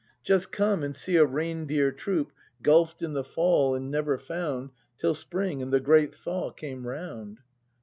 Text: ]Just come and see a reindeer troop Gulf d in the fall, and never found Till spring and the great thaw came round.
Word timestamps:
]Just 0.23 0.51
come 0.51 0.81
and 0.81 0.95
see 0.95 1.15
a 1.17 1.25
reindeer 1.27 1.91
troop 1.91 2.31
Gulf 2.63 2.97
d 2.97 3.05
in 3.05 3.13
the 3.13 3.23
fall, 3.23 3.75
and 3.75 3.91
never 3.91 4.17
found 4.17 4.71
Till 4.97 5.13
spring 5.13 5.61
and 5.61 5.71
the 5.71 5.79
great 5.79 6.15
thaw 6.15 6.49
came 6.49 6.87
round. 6.87 7.37